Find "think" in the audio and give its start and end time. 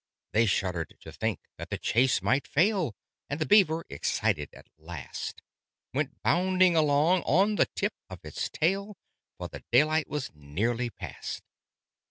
1.11-1.41